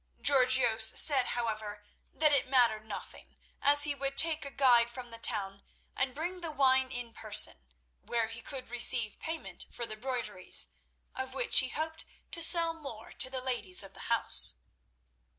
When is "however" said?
1.27-1.83